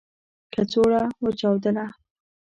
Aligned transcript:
کڅوړه 0.53 1.03
و 1.23 1.27
چاودله. 1.39 1.85